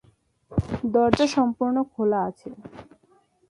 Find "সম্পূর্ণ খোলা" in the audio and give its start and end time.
1.27-2.19